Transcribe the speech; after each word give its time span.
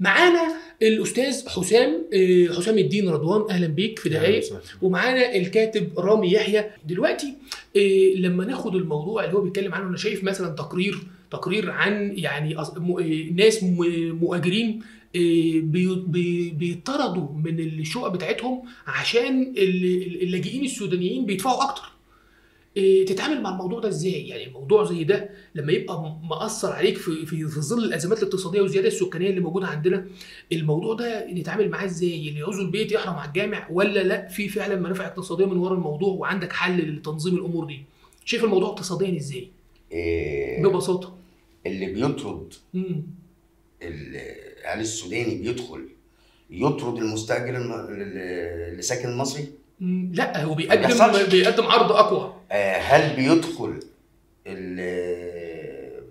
معانا 0.00 0.54
الأستاذ 0.82 1.48
حسام 1.48 2.04
آه، 2.14 2.46
حسام 2.56 2.78
الدين 2.78 3.08
رضوان 3.08 3.50
أهلا 3.50 3.66
بيك 3.66 3.98
في 3.98 4.08
دقائق 4.08 4.44
ومعانا 4.82 5.36
الكاتب 5.36 5.98
رامي 5.98 6.32
يحيى. 6.32 6.64
دلوقتي 6.88 7.34
آه، 7.76 8.14
لما 8.18 8.44
ناخد 8.44 8.74
الموضوع 8.76 9.24
اللي 9.24 9.36
هو 9.36 9.40
بيتكلم 9.40 9.74
عنه 9.74 9.88
أنا 9.88 9.96
شايف 9.96 10.24
مثلا 10.24 10.48
تقرير 10.48 10.98
تقرير 11.30 11.70
عن 11.70 12.12
يعني 12.16 12.58
آه، 12.58 12.72
ناس 13.36 13.62
م- 13.62 14.18
مهاجرين 14.22 14.80
بي- 15.14 15.94
بي- 16.06 16.50
بيطردوا 16.50 17.28
من 17.44 17.60
الشقق 17.60 18.08
بتاعتهم 18.08 18.62
عشان 18.86 19.42
ال- 19.42 20.22
اللاجئين 20.22 20.64
السودانيين 20.64 21.26
بيدفعوا 21.26 21.62
أكتر. 21.64 21.82
تتعامل 23.06 23.42
مع 23.42 23.50
الموضوع 23.52 23.80
ده 23.80 23.88
إزاي؟ 23.88 24.28
يعني 24.28 24.46
الموضوع 24.46 24.84
زي 24.84 25.04
ده 25.04 25.30
لما 25.54 25.72
يبقى 25.72 26.18
مأثر 26.30 26.72
عليك 26.72 26.96
في 26.96 27.26
في 27.26 27.48
في 27.48 27.60
ظل 27.60 27.84
الأزمات 27.84 28.18
الاقتصادية 28.22 28.60
والزيادة 28.60 28.88
السكانية 28.88 29.30
اللي 29.30 29.40
موجودة 29.40 29.66
عندنا، 29.66 30.06
الموضوع 30.52 30.94
ده 30.94 31.26
نتعامل 31.32 31.68
معاه 31.70 31.84
إزاي؟ 31.84 32.28
اللي 32.28 32.40
يعوز 32.40 32.58
البيت 32.58 32.92
يحرم 32.92 33.14
على 33.14 33.28
الجامع 33.28 33.68
ولا 33.70 34.02
لأ 34.02 34.28
في 34.28 34.48
فعلا 34.48 34.76
منافع 34.76 35.06
اقتصادية 35.06 35.44
من 35.46 35.56
ورا 35.56 35.74
الموضوع 35.74 36.12
وعندك 36.14 36.52
حل 36.52 36.96
لتنظيم 36.96 37.34
الأمور 37.34 37.64
دي؟ 37.66 37.82
شايف 38.24 38.44
الموضوع 38.44 38.68
اقتصاديا 38.68 39.16
إزاي؟ 39.16 39.48
إيه 39.92 40.62
ببساطة. 40.62 41.16
اللي 41.66 41.86
بيطرد 41.92 42.54
امم 42.74 43.02
ال- 43.82 44.16
هل 44.64 44.80
السوداني 44.80 45.34
بيدخل 45.34 45.88
يطرد 46.50 46.98
المستأجر 46.98 47.56
الم- 47.56 47.72
اللي 48.02 48.68
اللي 48.70 48.82
ساكن 48.82 49.08
المصري؟ 49.08 49.44
لا 50.12 50.44
هو 50.44 50.54
بيقدم. 50.54 50.82
بيقدم 51.30 51.64
عرض 51.64 51.92
أقوى. 51.92 52.34
آه، 52.52 52.78
هل 52.78 53.16
بيدخل 53.16 53.80
ال- 54.46 56.04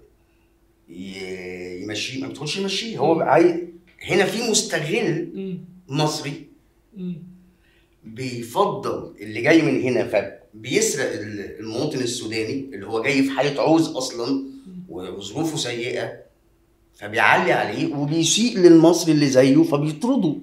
يمشيه؟ 0.89 2.21
ما 2.21 2.27
بيدخلش 2.27 2.57
يمشيه. 2.57 2.97
هو 2.97 3.19
عاي... 3.21 3.67
هنا 4.03 4.25
في 4.25 4.49
مستغل 4.51 5.27
مصري 5.89 6.33
بيفضل 8.03 9.13
اللي 9.21 9.41
جاي 9.41 9.61
من 9.61 9.81
هنا 9.81 10.07
فبيسرق 10.07 11.11
ال- 11.13 11.59
المواطن 11.59 11.99
السوداني 11.99 12.65
اللي 12.73 12.87
هو 12.87 13.01
جاي 13.03 13.23
في 13.23 13.29
حاله 13.31 13.61
عوز 13.61 13.87
أصلا 13.89 14.43
وظروفه 14.89 15.57
سيئة 15.57 16.11
فبيعلي 16.95 17.51
عليه 17.51 17.95
وبيسيء 17.95 18.57
للمصري 18.57 19.11
اللي 19.11 19.27
زيه 19.27 19.63
فبيطرده. 19.63 20.35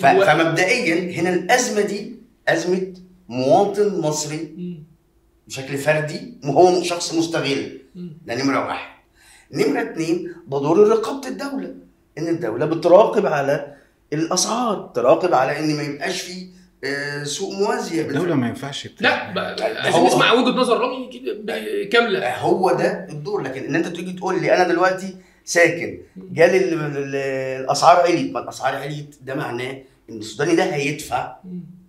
فمبدئيا 0.00 1.20
هنا 1.20 1.30
الأزمة 1.34 1.80
دي 1.80 2.16
أزمة 2.48 2.92
مواطن 3.28 4.00
مصري 4.00 4.54
بشكل 5.48 5.78
فردي 5.78 6.34
وهو 6.44 6.82
شخص 6.82 7.14
مستغل. 7.14 7.78
ده 8.26 8.34
نمرة 8.42 8.66
واحد. 8.66 8.94
نمرة 9.52 9.82
اتنين 9.82 10.32
ده 10.48 10.58
دور 10.58 10.88
رقابة 10.88 11.28
الدولة. 11.28 11.74
إن 12.18 12.28
الدولة 12.28 12.66
بتراقب 12.66 13.26
على 13.26 13.74
الأسعار 14.12 14.92
تراقب 14.94 15.34
على 15.34 15.58
إن 15.58 15.76
ما 15.76 15.82
يبقاش 15.82 16.20
في 16.20 16.46
آه، 16.84 17.24
سوق 17.24 17.52
موازية. 17.54 18.02
الدولة 18.02 18.34
ما 18.34 18.48
ينفعش 18.48 18.88
لا 19.00 19.12
عايزين 19.82 20.04
نسمع 20.04 20.32
وجهة 20.32 20.50
نظر 20.56 20.78
رامي 20.80 21.10
كاملة. 21.92 22.36
هو 22.38 22.72
ده 22.72 23.06
الدور. 23.10 23.42
لكن 23.42 23.64
إن 23.64 23.74
أنت 23.74 23.86
تيجي 23.86 24.12
تقول 24.12 24.40
لي 24.42 24.54
أنا 24.54 24.68
دلوقتي 24.68 25.16
ساكن 25.44 25.98
جالي 26.16 26.56
ال- 26.58 26.74
ال- 26.74 27.14
الأسعار 27.64 27.96
عليت 27.96 28.32
ما 28.32 28.40
الأسعار 28.40 28.74
عليت 28.76 29.14
ده 29.22 29.34
معناه 29.34 29.82
إن 30.10 30.18
السوداني 30.18 30.56
ده 30.56 30.74
هيدفع. 30.74 31.36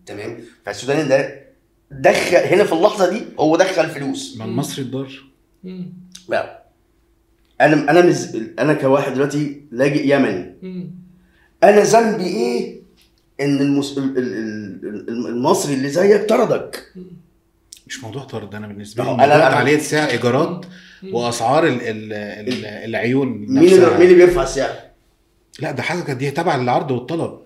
تمام 0.05 0.37
فالسوداني 0.65 1.09
ده 1.09 1.45
دخل 1.91 2.35
هنا 2.37 2.63
في 2.63 2.73
اللحظة 2.73 3.09
دي 3.09 3.21
هو 3.39 3.55
دخل 3.55 3.89
فلوس 3.89 4.37
ما 4.37 4.45
المصري 4.45 4.83
الضار. 4.83 5.11
بقى 6.29 6.65
أنا 7.61 7.91
أنا 7.91 8.01
مز... 8.01 8.35
أنا 8.59 8.73
كواحد 8.73 9.13
دلوقتي 9.13 9.61
لاجئ 9.71 10.15
يمني. 10.15 10.55
أنا 11.63 11.81
ذنبي 11.83 12.23
إيه 12.25 12.75
إن 13.41 13.61
المس... 13.61 13.97
ال- 13.97 14.17
ال- 14.17 14.87
ال- 15.09 15.27
المصري 15.27 15.73
اللي 15.73 15.89
زيك 15.89 16.29
طردك 16.29 16.93
مش 17.87 18.03
موضوع 18.03 18.23
طرد. 18.23 18.55
أنا 18.55 18.67
بالنسبة 18.67 19.03
لي 19.03 19.17
أنا- 19.17 19.21
عليه 19.53 19.77
سعر 19.77 20.09
إيجارات 20.09 20.65
وأسعار 21.11 21.67
ال 21.67 21.81
ال 21.81 22.13
ال 22.13 22.65
العيون 22.65 23.27
مين 23.27 23.57
اللي 23.57 23.61
نفسها. 23.65 23.97
مين 23.97 24.07
اللي 24.07 24.25
بيرفع 24.25 24.43
السعر؟ 24.43 24.75
لا 25.59 25.71
ده 25.71 25.83
حاجة 25.83 26.13
دي 26.13 26.31
تبع 26.31 26.55
العرض 26.55 26.91
والطلب. 26.91 27.39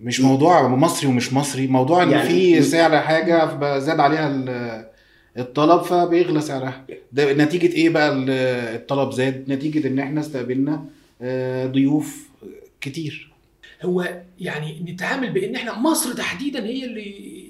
مش 0.00 0.20
موضوع 0.20 0.68
مصري 0.68 1.08
ومش 1.08 1.32
مصري. 1.32 1.66
موضوع 1.66 2.02
ان 2.02 2.10
يعني- 2.10 2.28
في 2.28 2.62
سعر 2.62 3.00
حاجة 3.00 3.78
زاد 3.78 4.00
عليها 4.00 4.28
ال- 4.28 4.90
الطلب 5.38 5.82
فبيغلى 5.82 6.40
سعرها. 6.40 6.84
ده 7.12 7.32
نتيجة 7.32 7.66
إيه 7.74 7.88
بقى 7.90 8.12
ال- 8.12 8.30
الطلب 8.74 9.12
زاد؟ 9.12 9.44
نتيجة 9.48 9.88
إن 9.88 9.98
إحنا 9.98 10.20
استقبلنا 10.20 10.84
آه، 11.22 11.66
ضيوف 11.66 12.28
كتير. 12.80 13.29
هو 13.82 14.22
يعني 14.40 14.80
نتعامل 14.92 15.30
بإن 15.32 15.54
إحنا 15.54 15.78
مصر 15.78 16.12
تحديدا 16.14 16.64
هي 16.64 16.84
اللي 16.84 17.40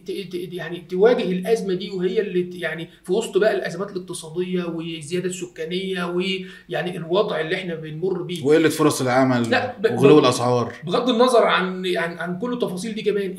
يعني 0.57 0.81
تواجه 0.89 1.23
الأزمة 1.23 1.75
دي 1.75 1.91
وهي 1.91 2.21
اللي 2.21 2.61
يعني 2.61 2.89
في 3.05 3.13
وسط 3.13 3.39
بقى 3.39 3.55
الأزمات 3.57 3.91
الاقتصادية 3.91 4.65
والزياده 4.65 5.27
السكانية 5.29 6.05
ويعني 6.05 6.97
الوضع 6.97 7.41
اللي 7.41 7.55
إحنا 7.57 7.75
بنمر 7.75 8.23
بيه. 8.23 8.45
وقلة 8.45 8.69
فرص 8.69 9.01
العمل 9.01 9.43
وغلو 9.91 10.19
الأسعار. 10.19 10.73
بغض 10.85 11.09
النظر 11.09 11.45
عن 11.47 11.87
عن 11.97 12.19
عن 12.19 12.39
كل 12.39 12.53
التفاصيل 12.53 12.95
دي 12.95 13.03
كمان 13.03 13.35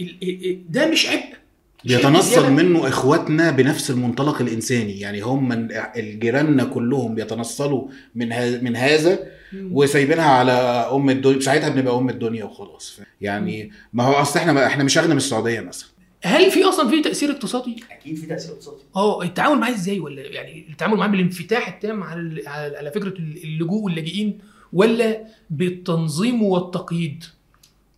ده 0.70 0.92
مش 0.92 1.08
عبء. 1.10 1.41
بيتنصل. 1.86 2.52
منه 2.52 2.88
إخواتنا 2.88 3.52
بنفس 3.52 3.92
المنطلق 3.92 4.42
الإنساني. 4.42 5.00
يعني 5.00 5.22
هم 5.22 5.50
من 5.50 5.68
الجيراننا 5.72 6.64
كلهم 6.64 7.16
بيتنصلوا 7.16 7.88
من 8.16 8.30
من 8.64 8.76
هذا. 8.76 9.20
وسايبينها 9.54 10.26
على 10.26 10.52
أم 10.92 11.10
الدنيا. 11.10 11.40
ساعتها 11.40 11.70
بنبقى 11.70 11.98
أم 11.98 12.10
الدنيا 12.10 12.44
وخلاص. 12.44 13.00
يعني 13.22 13.72
ما 13.94 14.04
هو 14.04 14.14
أصل 14.14 14.40
إحنا 14.40 14.66
إحنا 14.66 14.84
مش 14.84 14.98
أغنى 14.98 15.12
من 15.12 15.18
السعودية 15.18 15.60
مثلا. 15.60 15.90
هل 16.24 16.52
في 16.52 16.64
أصلا 16.64 16.90
في 16.90 17.02
تأثير 17.02 17.32
اقتصادي؟ 17.32 17.84
أكيد 17.92 18.16
في 18.18 18.26
تأثير 18.26 18.52
اقتصادي. 18.52 18.82
آه 18.96 19.24
التعامل 19.24 19.60
معاه 19.60 19.72
إزاي؟ 19.72 20.00
ولا 20.00 20.22
يعني 20.22 20.66
التعامل 20.70 20.98
معاه 20.98 21.08
بالانفتاح 21.08 21.68
التام 21.68 22.04
على 22.04 22.44
على 22.48 22.78
على 22.78 22.92
فكرة 22.92 23.14
اللجوء 23.18 23.84
واللاجئين 23.84 24.38
ولا 24.74 25.24
بالتنظيم 25.50 26.44
والتقييد؟ 26.44 27.24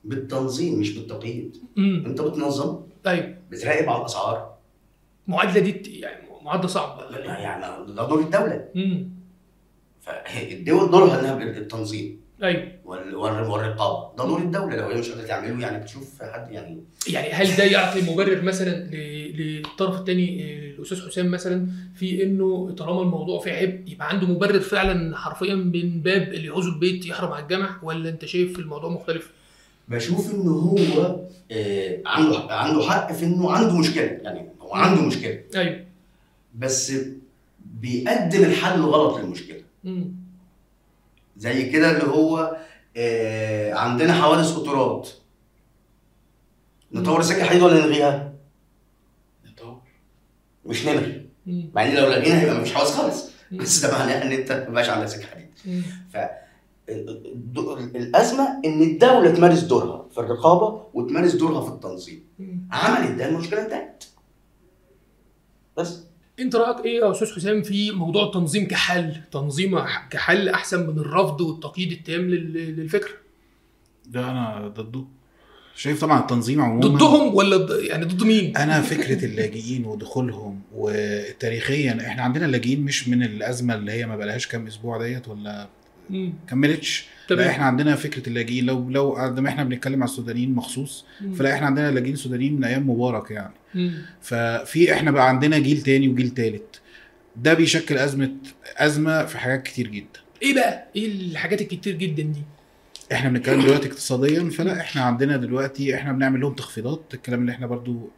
بالتنظيم 0.03 0.79
مش 0.79 0.91
بالتقييد. 0.91 1.57
امم 1.77 2.05
أنت 2.05 2.21
بتنظم؟ 2.21 2.77
أيوه 3.07 3.35
بتراقب 3.51 3.89
على 3.89 3.99
الأسعار. 3.99 4.53
المعادله 5.27 5.59
دي 5.71 5.99
يعني 5.99 6.23
معادلة 6.41 6.67
صعبة. 6.67 7.17
يعني 7.17 7.85
ده 7.93 8.07
دور 8.07 8.19
الدولة. 8.19 8.65
امم 8.75 9.09
فالدول 10.01 10.91
دورها 10.91 11.19
إنها 11.19 11.35
بالتنظيم. 11.35 12.23
أيوه 12.43 12.71
وال- 12.85 13.15
وال- 13.15 13.47
والرقابة. 13.47 14.15
ده 14.17 14.25
دور 14.27 14.41
الدولة. 14.41 14.75
لو 14.75 14.87
هي 14.87 14.99
مش 14.99 15.09
قادرة 15.09 15.25
تعمله 15.27 15.61
يعني 15.61 15.83
بتشوف 15.83 16.21
حد 16.23 16.51
يعني 16.51 16.83
يعني 17.07 17.29
هل 17.31 17.57
ده 17.57 17.63
يعطي 17.63 18.11
مبرر 18.11 18.41
مثلا 18.41 18.89
للطرف 19.33 19.99
الثاني 19.99 20.53
الأستاذ 20.75 21.07
حسام 21.07 21.31
مثلا 21.31 21.67
في 21.95 22.23
إنه 22.23 22.75
طالما 22.77 23.01
الموضوع 23.01 23.39
فيه 23.41 23.51
عبء 23.51 23.79
يبقى 23.87 24.09
عنده 24.09 24.27
مبرر 24.27 24.59
فعلا 24.59 25.17
حرفيا 25.17 25.55
من 25.55 26.01
باب 26.01 26.21
اللي 26.21 26.47
يعوز 26.47 26.67
البيت 26.67 27.05
يحرم 27.05 27.31
على 27.31 27.43
الجمع؟ 27.43 27.79
ولا 27.83 28.09
أنت 28.09 28.25
شايف 28.25 28.59
الموضوع 28.59 28.89
مختلف؟ 28.89 29.31
بشوف 29.87 30.33
ان 30.33 30.47
هو 30.47 31.19
آه 31.51 32.01
عنده 32.05 32.37
عنده 32.53 32.83
حق 32.83 33.11
في 33.11 33.25
إنه 33.25 33.51
عنده 33.51 33.77
مشكلة 33.77 34.03
يعني 34.03 34.49
هو 34.61 34.73
عنده 34.73 35.01
مشكلة. 35.01 35.43
أيوه. 35.55 35.85
بس 36.55 36.93
بيقدم 37.65 38.43
الحل 38.43 38.81
غلط 38.81 39.17
للمشكلة. 39.19 39.61
زي 41.37 41.69
كده 41.69 41.91
اللي 41.91 42.03
هو 42.13 42.57
آه 42.97 43.73
عندنا 43.73 44.13
حوادث 44.13 44.51
قطارات 44.53 45.09
نطور 46.91 47.19
السكه 47.19 47.43
الحديد 47.43 47.61
ولا 47.61 47.73
نلغيها؟ 47.85 48.33
مش 50.65 50.85
نلغي. 50.85 51.25
مع 51.45 51.85
إن 51.85 51.95
لو 51.95 52.07
لغينا 52.07 52.41
هيبقى 52.41 52.55
مفيش 52.55 52.73
حوادث 52.73 52.91
خالص. 52.91 53.29
بس 53.51 53.85
ده 53.85 53.91
معناه 53.91 54.21
إن 54.23 54.31
أنت 54.31 54.51
ما 54.51 54.69
بقاش 54.73 54.89
عندك 54.89 55.07
سكة 55.07 55.25
حديد. 55.27 55.47
ف 56.13 56.17
الأزمة 56.89 58.61
إن 58.65 58.81
الدولة 58.81 59.31
تمارس 59.31 59.59
دورها 59.59 60.05
في 60.11 60.17
الرقابة 60.19 60.81
وتمارس 60.93 61.33
دورها 61.35 61.61
في 61.61 61.67
التنظيم. 61.71 62.23
عملت 62.71 63.11
ده 63.11 63.29
المشكلة 63.29 63.65
انتهت. 63.65 64.03
بس. 65.77 66.03
أنت 66.39 66.55
رأيك 66.55 66.85
إيه 66.85 66.97
يا 66.99 67.11
أستاذ 67.11 67.27
حسام 67.35 67.61
في 67.63 67.91
موضوع 67.91 68.23
التنظيم 68.25 68.67
كحل؟ 68.67 69.15
تنظيم 69.31 69.79
كحل 70.09 70.49
أحسن 70.49 70.87
من 70.87 70.99
الرفض 70.99 71.41
والتقييد 71.41 71.91
التام 71.91 72.21
لل- 72.21 72.75
للفكره 72.75 73.13
ده 74.05 74.31
أنا 74.31 74.67
ضده. 74.77 75.05
شايف 75.75 76.01
طبعا 76.01 76.19
التنظيم 76.19 76.61
عموما 76.61 76.87
ضدهم 76.87 77.35
ولا 77.35 77.57
ضد 77.57 77.83
يعني 77.83 78.05
ضد 78.05 78.23
مين؟ 78.23 78.57
أنا 78.57 78.81
فكرة 78.81 79.25
اللاجئين 79.25 79.85
ودخولهم 79.85 80.61
وتاريخيا 80.75 81.97
إحنا 82.07 82.23
عندنا 82.23 82.45
اللاجئين 82.45 82.81
مش 82.81 83.07
من 83.07 83.23
الأزمة 83.23 83.75
اللي 83.75 83.91
هي 83.91 84.05
ما 84.05 84.15
بقالهاش 84.15 84.47
كام 84.47 84.67
أسبوع 84.67 84.97
ديت 85.03 85.27
ولا. 85.27 85.67
كملتش. 86.49 87.05
لا 87.29 87.49
إحنا 87.49 87.65
عندنا 87.65 87.95
فكرة 87.95 88.29
اللاجئين. 88.29 88.65
لو 88.65 88.89
لو 88.89 89.11
قدام 89.11 89.47
إحنا 89.47 89.63
بنتكلم 89.63 90.03
على 90.03 90.09
السودانيين 90.09 90.55
مخصوص 90.55 91.05
مم. 91.21 91.33
فلا 91.33 91.53
إحنا 91.53 91.67
عندنا 91.67 91.91
لاجئين 91.91 92.15
سودانيين 92.15 92.55
من 92.55 92.63
أيام 92.63 92.89
مبارك 92.89 93.31
يعني. 93.31 93.53
مم. 93.75 93.93
ففي 94.21 94.93
إحنا 94.93 95.11
بقى 95.11 95.29
عندنا 95.29 95.59
جيل 95.59 95.81
تاني 95.81 96.07
وجيل 96.09 96.29
تالت. 96.29 96.81
ده 97.35 97.53
بيشكل 97.53 97.97
أزمة 97.97 98.31
أزمة 98.77 99.25
في 99.25 99.37
حاجات 99.37 99.63
كتير 99.63 99.87
جدا. 99.87 100.19
إيه 100.41 100.55
بقى؟ 100.55 100.87
إيه 100.95 101.07
الحاجات 101.07 101.61
الكتير 101.61 101.95
جدا 101.95 102.23
دي؟ 102.23 102.41
إحنا 103.11 103.29
بنتكلم 103.29 103.61
دلوقتي 103.61 103.87
اقتصاديا 103.87 104.49
فلا 104.49 104.79
إحنا 104.81 105.01
عندنا 105.01 105.37
دلوقتي 105.37 105.95
إحنا 105.95 106.11
بنعمل 106.11 106.41
لهم 106.41 106.53
تخفيضات. 106.53 107.03
الكلام 107.13 107.41
اللي 107.41 107.51
إحنا 107.51 107.67
برضو 107.67 108.09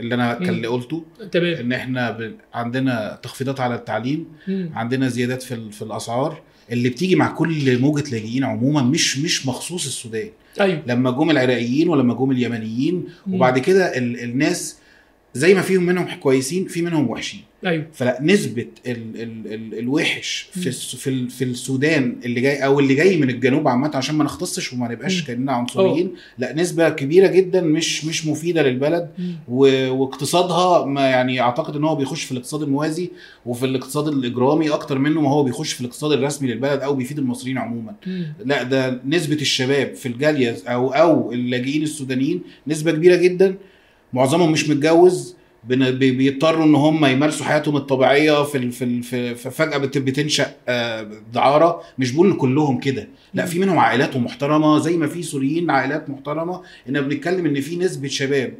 اللي 0.00 0.14
أنا 0.14 0.34
كان 0.34 0.48
اللي 0.48 0.66
قلته 0.66 1.04
تمام 1.32 1.54
إن 1.54 1.72
إحنا 1.72 2.10
ب... 2.10 2.32
عندنا 2.54 3.18
تخفيضات 3.22 3.60
على 3.60 3.74
التعليم 3.74 4.26
مم. 4.48 4.70
عندنا 4.74 5.08
زيادات 5.08 5.42
في 5.42 5.54
ال... 5.54 5.72
في 5.72 5.82
الأسعار 5.82 6.42
اللي 6.72 6.88
بتيجي 6.88 7.16
مع 7.16 7.30
كل 7.32 7.80
موجة 7.80 8.10
لاجئين 8.10 8.44
عموما 8.44 8.82
مش 8.82 9.18
مش 9.18 9.46
مخصوص 9.46 9.86
السودان 9.86 10.28
أيوه 10.60 10.82
لما 10.86 11.10
جم 11.10 11.30
العراقيين 11.30 11.88
ولما 11.88 12.14
جم 12.14 12.30
اليمنيين 12.30 13.04
مم. 13.26 13.34
وبعد 13.34 13.58
كده 13.58 13.98
ال... 13.98 14.20
الناس 14.22 14.78
زي 15.36 15.54
ما 15.54 15.60
فيهم 15.62 15.82
منهم 15.82 16.06
كويسين 16.20 16.64
في 16.64 16.82
منهم 16.82 17.10
وحشين. 17.10 17.40
أيوه. 17.66 17.86
فلا 17.92 18.18
نسبة 18.22 18.66
ال 18.86 19.22
ال 19.22 19.52
ال 19.54 19.78
الوحش 19.78 20.48
في 20.52 20.70
في 20.70 21.10
ال- 21.10 21.30
في 21.30 21.44
السودان 21.44 22.16
اللي 22.24 22.40
جاي 22.40 22.64
أو 22.64 22.80
اللي 22.80 22.94
جاي 22.94 23.16
من 23.16 23.30
الجنوب 23.30 23.68
عامة 23.68 23.90
عشان 23.94 24.14
ما 24.14 24.24
نختصش 24.24 24.72
وما 24.72 24.88
نبقاش. 24.88 25.22
كأننا 25.22 25.52
عنصريين 25.52 26.10
لا 26.38 26.52
نسبة 26.52 26.88
كبيرة 26.88 27.26
جدا 27.26 27.60
مش 27.60 28.04
مش 28.04 28.26
مفيدة 28.26 28.62
للبلد. 28.62 29.08
واقتصادها 29.90 30.84
ما 30.84 31.00
يعني 31.00 31.40
أعتقد 31.40 31.76
إن 31.76 31.84
هو 31.84 31.96
بيخش 31.96 32.24
في 32.24 32.32
الاقتصاد 32.32 32.62
الموازي 32.62 33.10
وفي 33.46 33.66
الاقتصاد 33.66 34.08
الإجرامي 34.08 34.70
أكتر 34.70 34.98
منه 34.98 35.20
ما 35.20 35.30
هو 35.30 35.42
بيخش 35.44 35.72
في 35.72 35.80
الاقتصاد 35.80 36.12
الرسمي 36.12 36.48
للبلد 36.52 36.80
أو 36.80 36.94
بيفيد 36.94 37.18
المصريين 37.18 37.58
عموما. 37.58 37.94
لا 38.44 38.62
ده 38.62 39.00
نسبة 39.06 39.34
الشباب 39.36 39.94
في 39.94 40.06
الجالية 40.08 40.56
أو 40.66 40.88
أو 40.90 41.32
اللاجئين 41.32 41.82
السودانيين 41.82 42.40
نسبة 42.66 42.92
كبيرة 42.92 43.16
جدا. 43.16 43.54
معظمهم 44.12 44.52
مش 44.52 44.68
متجوز 44.70 45.36
بيضطروا 45.64 46.64
إن 46.64 46.74
هم 46.74 47.04
يمارسوا 47.06 47.46
حياتهم 47.46 47.76
الطبيعية 47.76 48.42
في 48.44 48.70
في 48.70 49.34
في 49.34 49.50
فجأة 49.50 49.76
بت- 49.78 49.98
بتنشأ 49.98 50.46
آه، 50.68 51.06
دعارة. 51.32 51.82
مش 51.98 52.12
بقول 52.12 52.36
كلهم 52.36 52.80
كده. 52.80 53.08
لا 53.34 53.46
في 53.46 53.58
منهم 53.58 53.78
عائلات 53.78 54.16
محترمة 54.16 54.78
زي 54.78 54.96
ما 54.96 55.06
في 55.06 55.22
سوريين 55.22 55.70
عائلات 55.70 56.10
محترمة. 56.10 56.62
ان 56.88 57.00
بنتكلم 57.00 57.46
إن 57.46 57.60
في 57.60 57.76
نسبة 57.76 58.08
شباب 58.08 58.54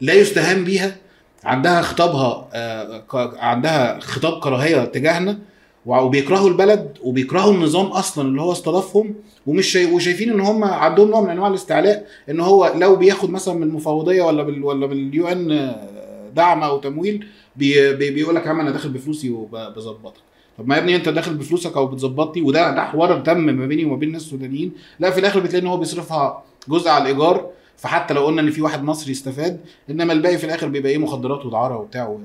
لا 0.00 0.12
يستهان 0.14 0.64
بيها 0.64 0.96
عندها 1.44 1.82
خطابها 1.82 2.48
آه، 2.52 3.04
عندها 3.38 4.00
خطاب 4.00 4.40
كراهية 4.40 4.84
تجاهنا. 4.84 5.38
وبيكرهوا 5.88 6.48
البلد 6.48 6.98
وبيكرهوا 7.02 7.52
النظام 7.52 7.86
أصلا 7.86 8.28
اللي 8.28 8.42
هو 8.42 8.52
استضافهم 8.52 9.14
ومش 9.46 9.66
شاي... 9.66 9.92
وشايفين 9.94 10.30
إن 10.32 10.40
هم 10.40 10.64
عندهم 10.64 11.10
نوع 11.10 11.20
من 11.20 11.30
أنواع 11.30 11.48
الاستعلاء 11.48 12.06
إن 12.30 12.40
هو 12.40 12.72
لو 12.76 12.96
بياخد 12.96 13.30
مثلا 13.30 13.54
من 13.54 13.62
المفوضيه 13.62 14.22
ولا 14.22 14.42
بال... 14.42 14.64
ولا 14.64 14.86
بال 14.86 15.28
UN 15.28 15.76
دعم 16.34 16.62
أو 16.62 16.78
تمويل 16.78 17.26
بي... 17.56 17.94
بي... 17.94 18.10
بيقول 18.10 18.34
لك 18.34 18.44
يا 18.46 18.50
عم 18.50 18.60
أنا 18.60 18.70
داخل 18.70 18.88
بفلوسي 18.88 19.30
وبظبطك 19.30 20.20
طب 20.58 20.68
ما 20.68 20.74
يا 20.76 20.80
ابني 20.80 20.96
أنت 20.96 21.08
داخل 21.08 21.34
بفلوسك 21.34 21.76
أو 21.76 21.86
بتظبطني 21.86 22.42
وده 22.42 22.70
ده 22.74 22.84
حوار 22.84 23.20
تم 23.20 23.38
ما 23.38 23.66
بيني 23.66 23.84
وما 23.84 23.96
بين 23.96 24.16
السودانيين 24.16 24.72
لا 25.00 25.10
في 25.10 25.20
الآخر 25.20 25.40
بتلاقي 25.40 25.62
إن 25.62 25.66
هو 25.66 25.76
بيصرفها 25.76 26.42
جزء 26.68 26.88
على 26.88 27.02
الإيجار 27.02 27.46
فحتى 27.76 28.14
لو 28.14 28.26
قلنا 28.26 28.40
إن 28.40 28.50
في 28.50 28.62
واحد 28.62 28.82
مصري 28.82 29.12
استفاد 29.12 29.60
إنما 29.90 30.12
الباقي 30.12 30.38
في 30.38 30.44
الآخر 30.44 30.68
بيبقى 30.68 30.92
إيه 30.92 30.98
مخدرات 30.98 31.46
ودعارة 31.46 31.76
وبتاع. 31.76 32.16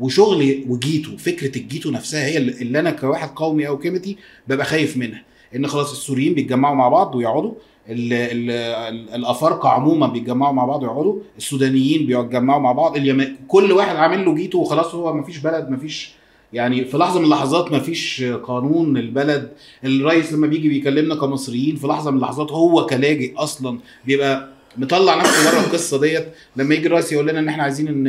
وشغل 0.00 0.64
و 0.68 0.75
ghetto 0.75 1.16
فكرة 1.16 1.58
ال 1.58 1.63
ghetto 1.63 1.90
نفسها 1.90 2.26
هي 2.26 2.36
اللي 2.38 2.80
أنا 2.80 2.90
كواحد 2.90 3.28
قومي 3.28 3.68
أو 3.68 3.78
كيميتي 3.78 4.16
ببقى 4.48 4.66
خايف 4.66 4.96
منها. 4.96 5.22
إن 5.56 5.66
خلاص 5.66 5.90
السوريين 5.90 6.34
بيتجمعوا 6.34 6.74
مع 6.74 6.88
بعض 6.88 7.14
ويقعدوا 7.14 7.52
ال 7.88 8.12
ال 8.12 8.50
ال 8.50 9.14
الأفارقة 9.14 9.68
عموما 9.68 10.06
بيتجمعوا 10.06 10.52
مع 10.52 10.64
بعض 10.64 10.82
ويقعدوا 10.82 11.18
السودانيين 11.36 12.06
بيتجمعوا 12.06 12.60
مع 12.60 12.72
بعض 12.72 12.96
اليمن 12.96 13.26
كل 13.48 13.72
واحد 13.72 13.96
عامل 13.96 14.24
له 14.24 14.34
ghetto 14.34 14.58
وخلاص 14.58 14.94
هو 14.94 15.14
مفيش 15.14 15.38
بلد 15.38 15.70
مفيش 15.70 16.12
يعني 16.52 16.84
في 16.84 16.96
لحظة 16.98 17.18
من 17.18 17.24
اللحظات 17.24 17.72
مفيش 17.72 18.22
قانون 18.22 18.96
البلد 18.96 19.52
الرئيس 19.84 20.32
لما 20.32 20.46
بيجي 20.46 20.68
بيكلمنا 20.68 21.14
كمصريين 21.14 21.76
في 21.76 21.86
لحظة 21.86 22.10
من 22.10 22.16
اللحظات 22.16 22.52
هو 22.52 22.86
كلاجئ 22.86 23.34
أصلا 23.36 23.78
بيبقى 24.06 24.48
مطلع 24.76 25.14
نفسه 25.20 25.50
بره 25.50 25.60
القصة 25.66 26.00
ديت. 26.00 26.26
لما 26.56 26.74
يجي 26.74 26.86
الرئيس 26.86 27.12
يقول 27.12 27.26
لنا 27.28 27.38
إن 27.38 27.48
إحنا 27.48 27.62
عايزين 27.62 28.04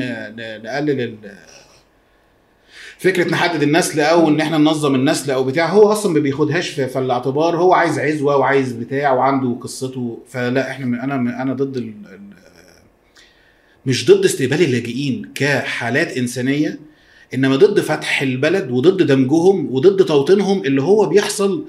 نقلل 0.64 1.16
فكرة 3.00 3.32
نحدد 3.32 3.64
النسل 3.64 4.00
أو 4.00 4.28
إن 4.28 4.42
إحنا 4.42 4.58
ننظم 4.58 4.96
النسل 4.96 5.32
أو 5.32 5.44
بتاع 5.44 5.70
هو 5.70 5.92
أصلا 5.92 6.14
ما 6.14 6.20
بياخدهاش 6.20 6.70
في, 6.70 7.00
الاعتبار 7.00 7.58
هو 7.58 7.74
عايز 7.74 8.00
عزوة 8.00 8.38
وعايز 8.38 8.72
بتاع 8.72 9.14
وعنده 9.14 9.58
قصته. 9.62 10.20
فلا 10.28 10.72
إحنا 10.72 10.86
من 10.86 11.00
أنا 11.00 11.18
من 11.18 11.32
أنا 11.32 11.54
ضد 11.54 11.78
ال 11.78 11.94
مش 13.86 14.12
ضد 14.12 14.26
استقبال 14.26 14.62
اللاجئين 14.62 15.32
كحالات 15.36 16.18
إنسانية 16.18 16.80
إنما 17.34 17.56
ضد 17.56 17.80
فتح 17.80 18.22
البلد 18.22 18.72
وضد 18.72 19.06
دمجهم 19.06 19.74
وضد 19.74 20.06
توطينهم 20.06 20.66
اللي 20.66 20.82
هو 20.82 21.06
بيحصل 21.06 21.66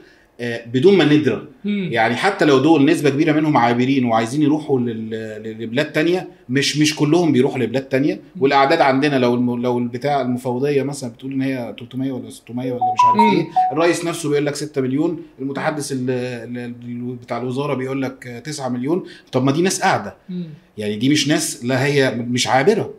بدون 0.66 0.96
ما 0.96 1.04
ندرى. 1.04 1.46
يعني 1.64 2.16
حتى 2.16 2.44
لو 2.44 2.58
دول 2.58 2.84
نسبة 2.84 3.10
كبيرة 3.10 3.32
منهم 3.32 3.56
عابرين 3.56 4.04
وعايزين 4.04 4.42
يروحوا 4.42 4.80
لبلاد 4.80 5.92
تانية 5.92 6.28
مش 6.48 6.78
مش 6.78 6.96
كلهم 6.96 7.32
بيروحوا 7.32 7.58
لبلاد 7.58 7.82
تانية 7.82 8.20
والأعداد 8.40 8.80
عندنا 8.80 9.16
لو 9.16 9.56
لو 9.56 9.78
البتاع 9.78 10.20
المفوضية 10.20 10.82
مثلا 10.82 11.10
بتقول 11.10 11.32
إن 11.32 11.42
هي 11.42 11.74
300 11.78 12.12
ولا 12.12 12.30
600 12.30 12.72
ولا 12.72 12.80
مش 12.80 12.98
عارف. 13.04 13.32
إيه 13.34 13.46
الرئيس 13.72 14.04
نفسه 14.04 14.28
بيقول 14.28 14.46
لك 14.46 14.54
6 14.54 14.80
مليون 14.80 15.22
المتحدث 15.38 15.92
ال- 15.92 16.10
ال- 16.10 17.16
بتاع 17.22 17.38
الوزارة 17.38 17.74
بيقول 17.74 18.02
لك 18.02 18.42
9 18.44 18.68
مليون 18.68 19.02
طب 19.32 19.44
ما 19.44 19.52
دي 19.52 19.62
ناس 19.62 19.80
قاعدة 19.82 20.14
مم. 20.28 20.44
يعني 20.78 20.96
دي 20.96 21.08
مش 21.08 21.28
ناس 21.28 21.64
لا 21.64 21.84
هي 21.84 22.10
مش 22.14 22.46
عابرة 22.46 22.88